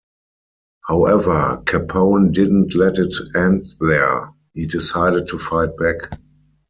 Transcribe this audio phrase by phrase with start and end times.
[0.87, 6.17] However, Capone didn't let it end there; he decided to fight back.